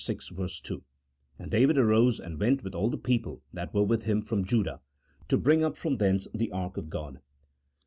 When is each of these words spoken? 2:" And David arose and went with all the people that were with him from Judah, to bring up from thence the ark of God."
2:" 0.03 0.17
And 1.37 1.51
David 1.51 1.77
arose 1.77 2.19
and 2.19 2.39
went 2.39 2.63
with 2.63 2.73
all 2.73 2.89
the 2.89 2.97
people 2.97 3.43
that 3.53 3.71
were 3.71 3.83
with 3.83 4.05
him 4.05 4.23
from 4.23 4.45
Judah, 4.45 4.81
to 5.27 5.37
bring 5.37 5.63
up 5.63 5.77
from 5.77 5.97
thence 5.97 6.27
the 6.33 6.49
ark 6.49 6.75
of 6.77 6.89
God." 6.89 7.19